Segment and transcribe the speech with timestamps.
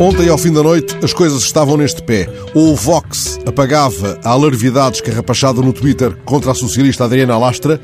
[0.00, 2.26] Ontem, ao fim da noite, as coisas estavam neste pé.
[2.54, 7.78] Ou o Vox apagava a alarvidade escarrapachada no Twitter contra a socialista Adriana Lastra,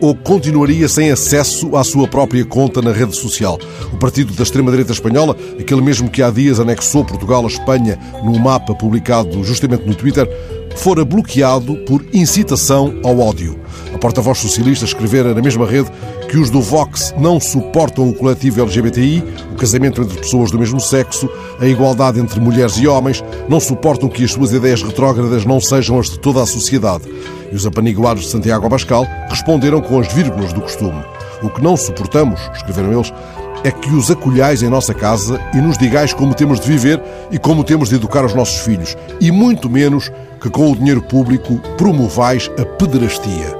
[0.00, 3.58] ou continuaria sem acesso à sua própria conta na rede social.
[3.92, 8.38] O partido da extrema-direita espanhola, aquele mesmo que há dias anexou Portugal à Espanha num
[8.38, 10.26] mapa publicado justamente no Twitter,
[10.74, 13.60] fora bloqueado por incitação ao ódio.
[13.98, 15.90] A porta-voz socialista escrevera na mesma rede
[16.28, 20.78] que os do Vox não suportam o coletivo LGBTI, o casamento entre pessoas do mesmo
[20.78, 21.28] sexo,
[21.58, 25.98] a igualdade entre mulheres e homens, não suportam que as suas ideias retrógradas não sejam
[25.98, 27.12] as de toda a sociedade.
[27.50, 31.02] E os apaniguados de Santiago Abascal responderam com as vírgulas do costume.
[31.42, 33.12] O que não suportamos, escreveram eles,
[33.64, 37.38] é que os acolhais em nossa casa e nos digais como temos de viver e
[37.38, 40.08] como temos de educar os nossos filhos, e muito menos
[40.40, 43.57] que com o dinheiro público promovais a pederastia.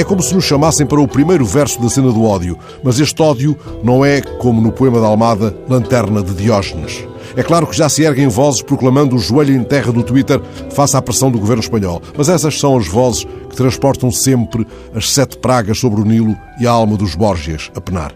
[0.00, 3.20] É como se nos chamassem para o primeiro verso da cena do ódio, mas este
[3.20, 3.54] ódio
[3.84, 7.06] não é, como no poema da Almada, Lanterna de Diógenes.
[7.36, 10.40] É claro que já se erguem vozes proclamando o joelho em terra do Twitter
[10.70, 15.12] face à pressão do governo espanhol, mas essas são as vozes que transportam sempre as
[15.12, 18.14] sete pragas sobre o Nilo e a alma dos Borgias a penar.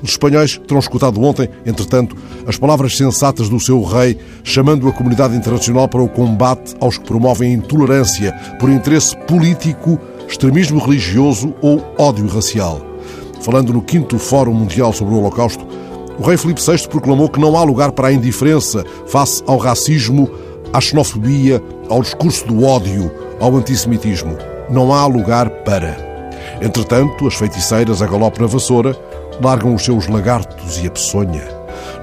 [0.00, 2.16] Os espanhóis terão escutado ontem, entretanto,
[2.46, 7.04] as palavras sensatas do seu rei, chamando a comunidade internacional para o combate aos que
[7.04, 12.80] promovem intolerância por interesse político, extremismo religioso ou ódio racial.
[13.40, 15.66] Falando no 5 Fórum Mundial sobre o Holocausto,
[16.18, 20.30] o rei Filipe VI proclamou que não há lugar para a indiferença face ao racismo,
[20.72, 24.36] à xenofobia, ao discurso do ódio, ao antissemitismo.
[24.70, 25.96] Não há lugar para.
[26.60, 28.96] Entretanto, as feiticeiras a galope na vassoura
[29.42, 31.44] largam os seus lagartos e a peçonha.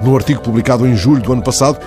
[0.02, 1.80] No artigo publicado em julho do ano passado,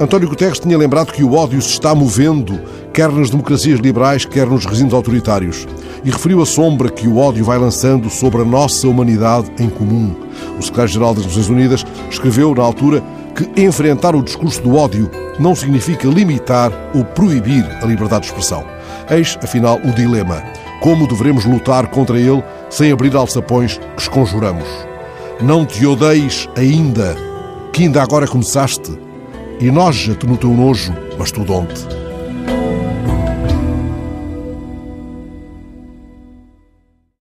[0.00, 2.60] António Guterres tinha lembrado que o ódio se está movendo,
[2.98, 5.68] quer nas democracias liberais, quer nos regimes autoritários,
[6.04, 10.16] e referiu a sombra que o ódio vai lançando sobre a nossa humanidade em comum.
[10.58, 13.00] O secretário-geral das Nações Unidas escreveu, na altura,
[13.36, 15.08] que enfrentar o discurso do ódio
[15.38, 18.64] não significa limitar ou proibir a liberdade de expressão.
[19.08, 20.42] Eis, afinal, o dilema.
[20.80, 24.66] Como devemos lutar contra ele sem abrir alçapões que esconjuramos?
[25.40, 27.16] Não te odeis ainda,
[27.72, 28.90] que ainda agora começaste,
[29.60, 32.07] e noja-te no teu nojo, mas tu donte.